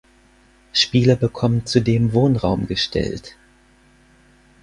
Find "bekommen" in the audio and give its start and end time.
1.15-1.67